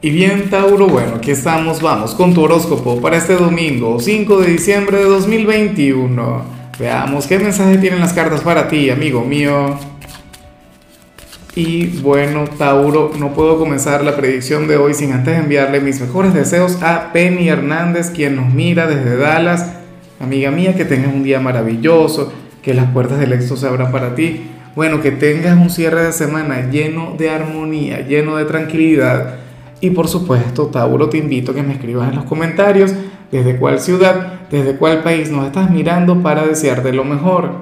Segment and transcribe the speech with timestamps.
[0.00, 4.52] Y bien, Tauro, bueno, aquí estamos, vamos con tu horóscopo para este domingo, 5 de
[4.52, 6.44] diciembre de 2021.
[6.78, 9.76] Veamos qué mensaje tienen las cartas para ti, amigo mío.
[11.56, 16.32] Y bueno, Tauro, no puedo comenzar la predicción de hoy sin antes enviarle mis mejores
[16.32, 19.72] deseos a Penny Hernández, quien nos mira desde Dallas.
[20.20, 24.14] Amiga mía, que tengas un día maravilloso, que las puertas del éxito se abran para
[24.14, 24.42] ti.
[24.76, 29.47] Bueno, que tengas un cierre de semana lleno de armonía, lleno de tranquilidad
[29.80, 32.92] y por supuesto, Tauro, te invito a que me escribas en los comentarios
[33.30, 37.52] desde cuál ciudad, desde cuál país nos estás mirando para desearte lo mejor.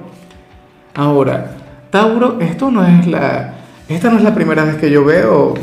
[0.95, 1.57] Ahora,
[1.91, 5.53] Tauro, esta no es la primera vez que yo veo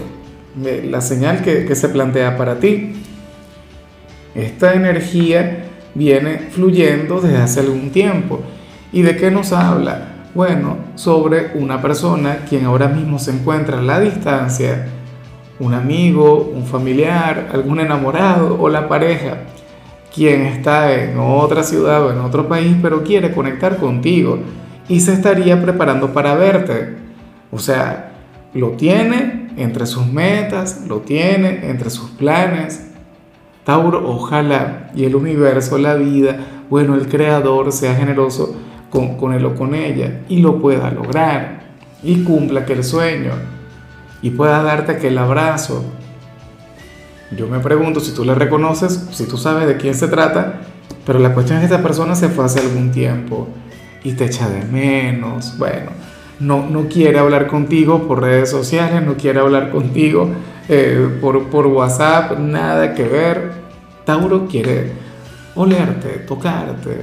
[0.65, 2.93] eh, la señal que, que se plantea para ti.
[4.35, 5.65] Esta energía
[5.95, 8.41] viene fluyendo desde hace algún tiempo.
[8.93, 10.09] ¿Y de qué nos habla?
[10.35, 14.87] Bueno, sobre una persona quien ahora mismo se encuentra a la distancia
[15.65, 19.39] un amigo, un familiar, algún enamorado o la pareja,
[20.15, 24.39] quien está en otra ciudad o en otro país, pero quiere conectar contigo
[24.89, 26.97] y se estaría preparando para verte.
[27.51, 28.13] O sea,
[28.53, 32.91] lo tiene entre sus metas, lo tiene entre sus planes.
[33.65, 36.37] Tauro, ojalá y el universo, la vida,
[36.69, 38.55] bueno, el creador sea generoso
[38.91, 41.63] con, él o con ella y lo pueda lograr
[42.03, 43.54] y cumpla aquel sueño
[44.25, 45.85] y pueda darte aquel abrazo.
[47.37, 50.63] Yo me pregunto si tú le reconoces, si tú sabes de quién se trata,
[51.05, 53.49] pero la cuestión es que esta persona se fue hace algún tiempo
[54.03, 55.59] y te echa de menos.
[55.59, 55.91] Bueno,
[56.41, 60.31] no, no quiere hablar contigo por redes sociales, no quiere hablar contigo
[60.71, 63.53] eh, por, por WhatsApp, nada que ver.
[64.07, 64.91] Tauro quiere
[65.55, 67.03] olerte, tocarte,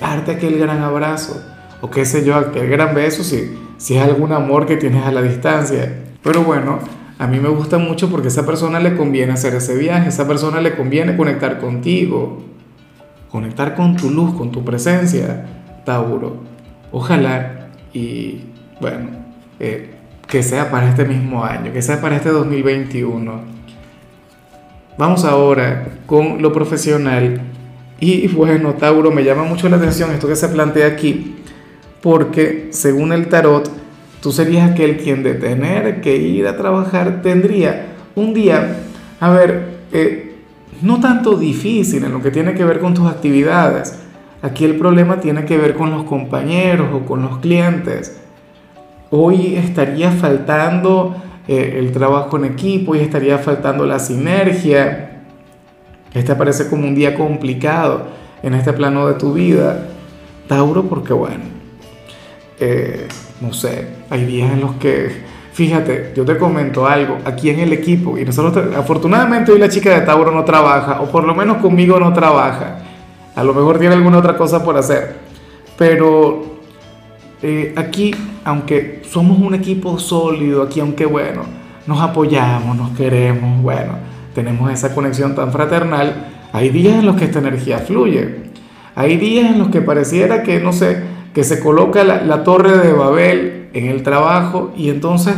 [0.00, 1.44] darte aquel gran abrazo,
[1.82, 5.12] o qué sé yo, aquel gran beso si, si es algún amor que tienes a
[5.12, 6.00] la distancia.
[6.24, 6.80] Pero bueno,
[7.18, 10.08] a mí me gusta mucho porque a esa persona le conviene hacer ese viaje, a
[10.08, 12.42] esa persona le conviene conectar contigo,
[13.30, 15.46] conectar con tu luz, con tu presencia,
[15.84, 16.38] Tauro.
[16.90, 18.40] Ojalá y
[18.80, 19.10] bueno,
[19.60, 19.94] eh,
[20.26, 23.42] que sea para este mismo año, que sea para este 2021.
[24.96, 27.42] Vamos ahora con lo profesional.
[28.00, 31.36] Y bueno, Tauro, me llama mucho la atención esto que se plantea aquí,
[32.02, 33.83] porque según el tarot,
[34.24, 38.78] Tú serías aquel quien de tener que ir a trabajar tendría un día,
[39.20, 40.36] a ver, eh,
[40.80, 43.98] no tanto difícil en lo que tiene que ver con tus actividades.
[44.40, 48.18] Aquí el problema tiene que ver con los compañeros o con los clientes.
[49.10, 51.14] Hoy estaría faltando
[51.46, 55.20] eh, el trabajo en equipo y estaría faltando la sinergia.
[56.14, 58.06] Este parece como un día complicado
[58.42, 59.86] en este plano de tu vida.
[60.48, 61.53] Tauro, porque bueno,
[62.58, 63.08] eh,
[63.40, 65.10] no sé, hay días en los que,
[65.52, 69.98] fíjate, yo te comento algo, aquí en el equipo, y nosotros, afortunadamente hoy la chica
[69.98, 72.78] de Tauro no trabaja, o por lo menos conmigo no trabaja,
[73.34, 75.16] a lo mejor tiene alguna otra cosa por hacer,
[75.76, 76.60] pero
[77.42, 78.14] eh, aquí,
[78.44, 81.42] aunque somos un equipo sólido, aquí aunque bueno,
[81.86, 83.98] nos apoyamos, nos queremos, bueno,
[84.34, 88.44] tenemos esa conexión tan fraternal, hay días en los que esta energía fluye,
[88.94, 92.92] hay días en los que pareciera que, no sé, que se coloca la, torre de
[92.92, 95.34] Babel en el trabajo y entonces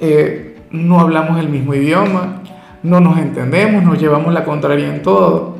[0.00, 2.42] eh, no hablamos el mismo idioma,
[2.82, 5.56] no nos entendemos, nos llevamos la contraria en todo.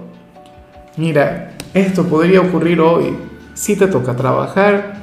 [0.96, 3.16] Mira, esto podría ocurrir hoy
[3.54, 4.96] si te toca trabajar,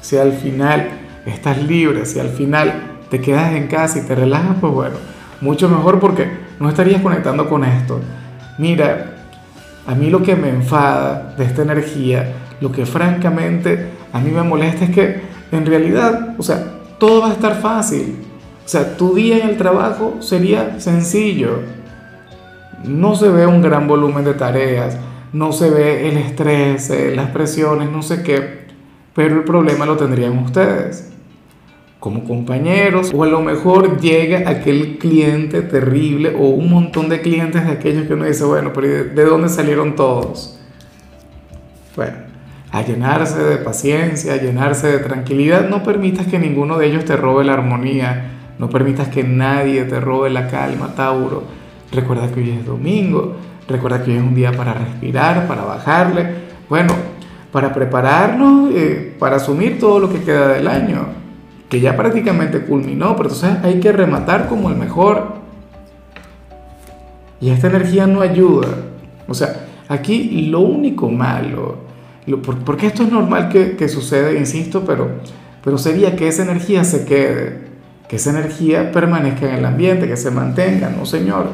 [0.00, 0.88] si al final
[1.24, 4.96] estás libre, si al final te quedas en casa y te relajas, pues bueno,
[5.40, 8.00] mucho mejor porque no estarías conectando con esto.
[8.58, 9.19] Mira,
[9.90, 14.42] a mí lo que me enfada de esta energía lo que francamente a mí me
[14.42, 15.20] molesta es que
[15.50, 16.62] en realidad, o sea,
[16.98, 18.16] todo va a estar fácil.
[18.64, 21.62] O sea, tu día en el trabajo sería sencillo.
[22.84, 24.96] No se ve un gran volumen de tareas,
[25.32, 28.66] no se ve el estrés, eh, las presiones, no sé qué,
[29.14, 31.10] pero el problema lo tendrían ustedes
[32.00, 37.64] como compañeros o a lo mejor llega aquel cliente terrible o un montón de clientes
[37.64, 40.58] de aquellos que uno dice, bueno, pero ¿de dónde salieron todos?
[41.94, 42.16] Bueno,
[42.72, 45.68] a llenarse de paciencia, a llenarse de tranquilidad.
[45.68, 50.00] No permitas que ninguno de ellos te robe la armonía, no permitas que nadie te
[50.00, 51.44] robe la calma, Tauro.
[51.92, 53.36] Recuerda que hoy es domingo,
[53.68, 56.26] recuerda que hoy es un día para respirar, para bajarle,
[56.68, 56.94] bueno,
[57.52, 61.19] para prepararnos, eh, para asumir todo lo que queda del año,
[61.70, 65.40] que ya prácticamente culminó, pero entonces hay que rematar como el mejor.
[67.40, 68.68] Y esta energía no ayuda.
[69.26, 71.90] O sea, aquí lo único malo
[72.38, 75.10] porque esto es normal que, que suceda, insisto, pero,
[75.64, 77.68] pero sería que esa energía se quede,
[78.08, 81.48] que esa energía permanezca en el ambiente, que se mantenga, no señor.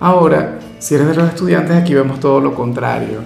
[0.00, 3.20] Ahora, si eres de los estudiantes, aquí vemos todo lo contrario.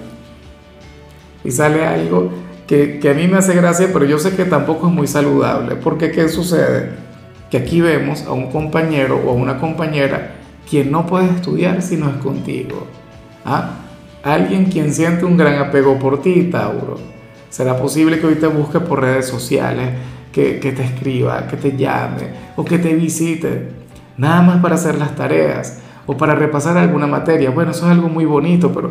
[1.43, 2.31] Y sale algo
[2.73, 5.75] que, que a mí me hace gracia, pero yo sé que tampoco es muy saludable,
[5.75, 6.89] porque ¿qué sucede?
[7.51, 10.31] Que aquí vemos a un compañero o a una compañera
[10.67, 12.87] quien no puede estudiar si no es contigo.
[13.45, 13.75] ¿Ah?
[14.23, 16.97] Alguien quien siente un gran apego por ti, Tauro.
[17.51, 19.89] ¿Será posible que hoy te busque por redes sociales,
[20.31, 23.67] que, que, te escriba, que te llame o que te visite?
[24.17, 25.77] Nada más para hacer las tareas
[26.07, 27.51] o para repasar alguna materia.
[27.51, 28.89] Bueno, eso es algo muy bonito, pero,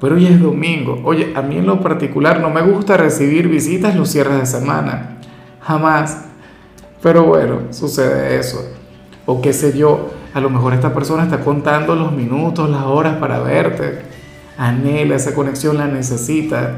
[0.00, 1.00] pero hoy es domingo.
[1.04, 5.18] Oye, a mí en lo particular no me gusta recibir visitas los cierres de semana.
[5.60, 6.24] Jamás.
[7.02, 8.64] Pero bueno, sucede eso.
[9.26, 13.16] O qué sé yo, a lo mejor esta persona está contando los minutos, las horas
[13.16, 14.14] para verte
[14.56, 16.76] anhela esa conexión, la necesita.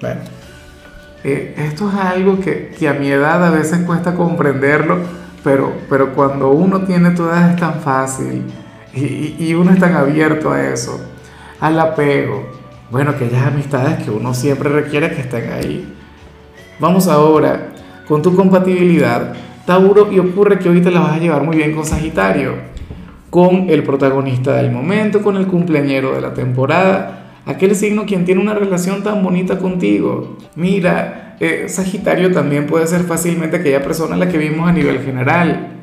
[0.00, 0.20] Bueno,
[1.24, 4.98] eh, esto es algo que, que, a mi edad a veces cuesta comprenderlo,
[5.44, 8.44] pero, pero cuando uno tiene tu edad es tan fácil
[8.94, 11.00] y, y uno es tan abierto a eso,
[11.62, 12.44] al apego.
[12.90, 15.94] Bueno, aquellas amistades que uno siempre requiere que estén ahí.
[16.78, 17.72] Vamos ahora
[18.06, 19.32] con tu compatibilidad,
[19.64, 22.70] Tauro, y ocurre que hoy te la vas a llevar muy bien con Sagitario
[23.30, 28.42] con el protagonista del momento, con el cumpleañero de la temporada, aquel signo quien tiene
[28.42, 30.36] una relación tan bonita contigo.
[30.54, 34.98] Mira, eh, Sagitario también puede ser fácilmente aquella persona a la que vimos a nivel
[34.98, 35.78] general.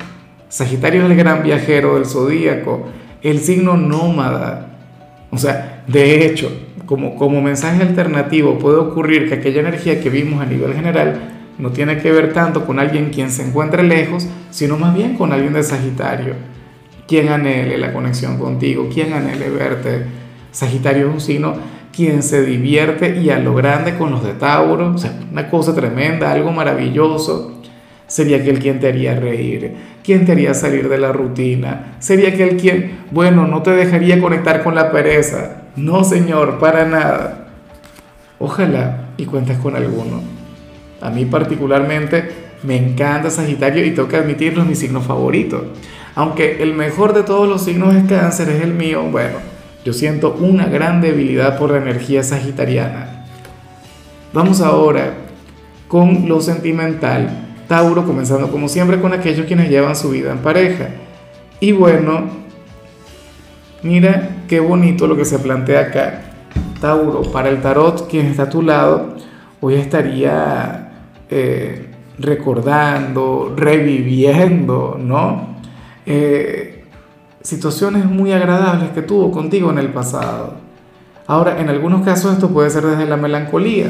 [0.48, 2.86] Sagitario es el gran viajero del zodíaco,
[3.20, 4.69] el signo nómada.
[5.30, 6.50] O sea, de hecho,
[6.86, 11.20] como, como mensaje alternativo puede ocurrir que aquella energía que vimos a nivel general
[11.58, 15.32] no tiene que ver tanto con alguien quien se encuentre lejos, sino más bien con
[15.32, 16.34] alguien de Sagitario
[17.10, 20.04] quien anhele la conexión contigo, quien anhele verte.
[20.52, 21.54] Sagitario es un signo
[21.92, 25.74] quien se divierte y a lo grande con los de Tauro, o sea, una cosa
[25.74, 27.59] tremenda, algo maravilloso.
[28.10, 29.72] Sería aquel quien te haría reír,
[30.02, 34.64] quien te haría salir de la rutina, sería aquel quien, bueno, no te dejaría conectar
[34.64, 35.62] con la pereza.
[35.76, 37.46] No, señor, para nada.
[38.40, 40.22] Ojalá y cuentes con alguno.
[41.00, 42.28] A mí particularmente
[42.64, 45.72] me encanta Sagitario y tengo que admitirlo, mi signo favorito.
[46.16, 49.36] Aunque el mejor de todos los signos es cáncer, es el mío, bueno,
[49.84, 53.24] yo siento una gran debilidad por la energía sagitariana.
[54.32, 55.14] Vamos ahora
[55.86, 57.49] con lo sentimental.
[57.70, 60.88] Tauro, comenzando como siempre con aquellos quienes llevan su vida en pareja.
[61.60, 62.24] Y bueno,
[63.84, 66.22] mira qué bonito lo que se plantea acá.
[66.80, 69.14] Tauro, para el tarot, quien está a tu lado,
[69.60, 70.90] hoy estaría
[71.30, 71.86] eh,
[72.18, 75.54] recordando, reviviendo, ¿no?
[76.06, 76.82] Eh,
[77.40, 80.54] situaciones muy agradables que tuvo contigo en el pasado.
[81.28, 83.86] Ahora, en algunos casos esto puede ser desde la melancolía,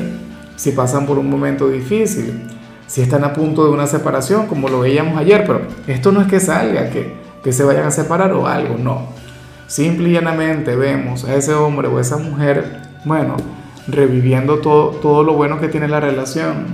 [0.57, 2.43] si pasan por un momento difícil,
[2.91, 6.27] si están a punto de una separación, como lo veíamos ayer, pero esto no es
[6.27, 7.15] que salga, que,
[7.45, 9.07] que se vayan a separar o algo, no.
[9.69, 13.37] Simple y llanamente vemos a ese hombre o esa mujer, bueno,
[13.87, 16.67] reviviendo todo, todo lo bueno que tiene la relación.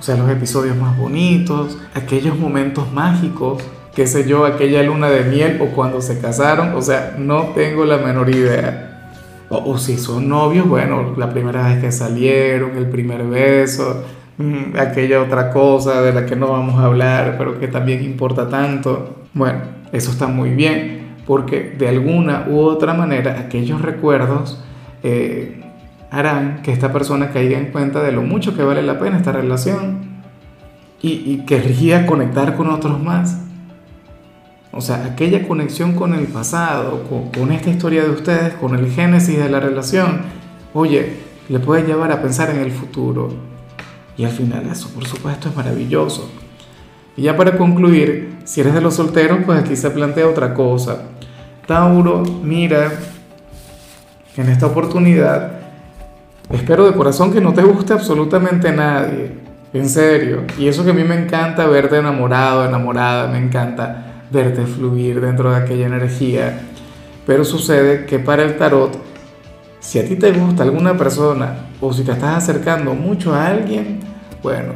[0.00, 3.62] O sea, los episodios más bonitos, aquellos momentos mágicos
[3.98, 7.84] qué sé yo, aquella luna de miel o cuando se casaron, o sea, no tengo
[7.84, 8.84] la menor idea.
[9.48, 14.04] O, si son novios, bueno, la primera vez que salieron, el primer beso,
[14.78, 19.24] aquella otra cosa de la que no vamos a hablar, pero que también importa tanto.
[19.34, 19.60] Bueno,
[19.92, 24.62] eso está muy bien, porque de alguna u otra manera aquellos recuerdos
[25.02, 25.60] eh,
[26.10, 29.32] harán que esta persona caiga en cuenta de lo mucho que vale la pena esta
[29.32, 29.98] relación
[31.02, 33.48] y, y querría conectar con otros más.
[34.70, 37.02] O sea, aquella conexión con el pasado,
[37.34, 40.20] con, esta historia de ustedes, con el génesis de la relación,
[40.74, 41.14] oye,
[41.48, 43.32] le puede llevar a pensar en el futuro.
[44.18, 46.28] Y al final eso, por supuesto, es maravilloso.
[47.16, 51.02] Y ya para concluir, si eres de los solteros, pues aquí se plantea otra cosa.
[51.66, 52.92] Tauro, mira,
[54.36, 55.52] en esta oportunidad,
[56.50, 59.32] espero de corazón que no te guste absolutamente nadie,
[59.72, 60.42] en serio.
[60.58, 65.50] Y eso que a mí me encanta verte enamorado, enamorada, me encanta verte fluir dentro
[65.50, 66.60] de aquella energía.
[67.24, 68.98] Pero sucede que para el tarot,
[69.78, 74.07] si a ti te gusta alguna persona o si te estás acercando mucho a alguien,
[74.42, 74.74] bueno,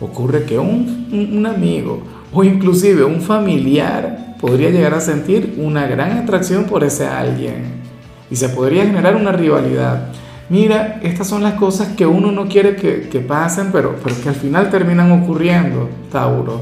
[0.00, 2.02] ocurre que un, amigo
[2.32, 7.82] o inclusive un familiar podría llegar a sentir una gran atracción por ese alguien
[8.30, 10.08] y se podría generar una rivalidad.
[10.48, 14.28] Mira, estas son las cosas que uno no quiere que, que pasen, pero, pero que
[14.28, 16.60] al final terminan ocurriendo, Tauro.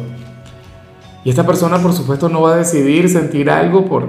[1.25, 4.09] Y esta persona, por supuesto, no va a decidir sentir algo por,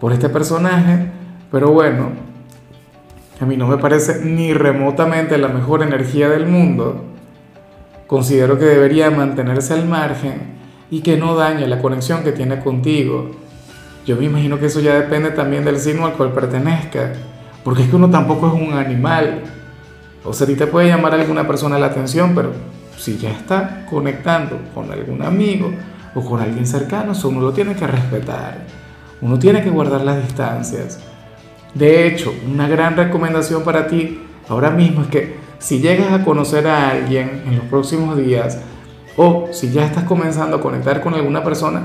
[0.00, 1.10] por este personaje,
[1.50, 2.10] pero bueno,
[3.40, 7.15] a mí no me parece ni remotamente la mejor energía del mundo
[8.06, 10.56] considero que debería mantenerse al margen
[10.90, 13.30] y que no dañe la conexión que tiene contigo.
[14.06, 17.12] Yo me imagino que eso ya depende también del signo al cual pertenezca,
[17.64, 19.42] porque es que uno tampoco es un animal.
[20.24, 22.52] O sea, a ti te puede llamar alguna persona la atención, pero
[22.96, 25.70] si ya está conectando con algún amigo
[26.14, 28.64] o con alguien cercano, eso uno lo tiene que respetar.
[29.20, 31.00] Uno tiene que guardar las distancias.
[31.74, 36.66] De hecho, una gran recomendación para ti ahora mismo es que si llegas a conocer
[36.66, 38.60] a alguien en los próximos días,
[39.16, 41.82] o si ya estás comenzando a conectar con alguna persona,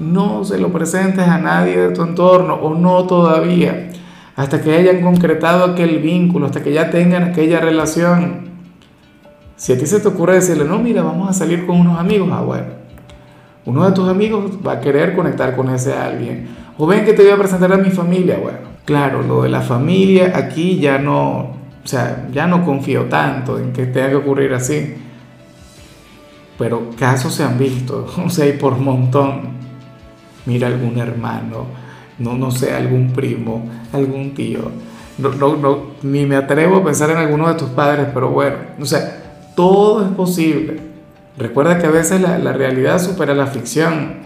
[0.00, 3.90] no se lo presentes a nadie de tu entorno o no todavía,
[4.36, 8.48] hasta que hayan concretado aquel vínculo, hasta que ya tengan aquella relación.
[9.56, 12.28] Si a ti se te ocurre decirle, no, mira, vamos a salir con unos amigos,
[12.32, 12.66] ah, bueno,
[13.66, 16.48] uno de tus amigos va a querer conectar con ese alguien.
[16.76, 19.60] O ven que te voy a presentar a mi familia, bueno, claro, lo de la
[19.60, 21.52] familia aquí ya no,
[21.84, 24.94] o sea, ya no confío tanto en que tenga que ocurrir así
[26.58, 29.54] pero casos se han visto, o sea, y por montón.
[30.46, 31.66] Mira algún hermano,
[32.18, 34.60] no, no sé, algún primo, algún tío.
[35.16, 38.56] No, no, no, ni me atrevo a pensar en alguno de tus padres, pero bueno,
[38.78, 40.78] o sea, todo es posible.
[41.38, 44.24] Recuerda que a veces la, la realidad supera la ficción.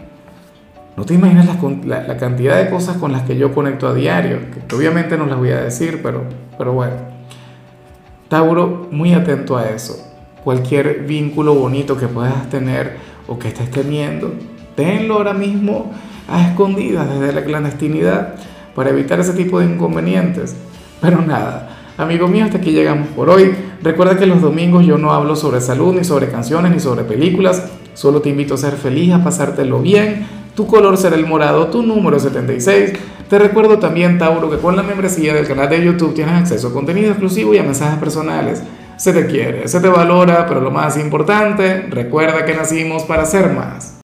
[0.97, 1.45] No te imaginas
[1.85, 5.25] la, la, cantidad de cosas con las que yo conecto a diario, que obviamente no
[5.25, 6.23] las voy a decir, pero,
[6.57, 7.18] pero bueno.
[8.29, 10.09] Tauro, muy atento a eso
[10.43, 14.33] cualquier vínculo bonito que puedas tener o que estés teniendo,
[14.75, 15.91] tenlo ahora mismo
[16.27, 18.35] a escondidas desde la clandestinidad
[18.75, 20.55] para evitar ese tipo de inconvenientes.
[21.01, 23.53] Pero nada, amigo mío, hasta aquí llegamos por hoy.
[23.83, 27.69] Recuerda que los domingos yo no hablo sobre salud, ni sobre canciones, ni sobre películas.
[27.93, 30.25] Solo te invito a ser feliz, a pasártelo bien.
[30.59, 32.91] Tu color será el morado, tu número 76.
[33.29, 36.73] Te recuerdo también, Tauro, que con la membresía del canal de YouTube tienes acceso a
[36.73, 38.61] contenido exclusivo y a mensajes personales
[38.97, 43.53] se te quiere, se te valora, pero lo más importante, recuerda que nacimos para ser
[43.53, 43.93] más.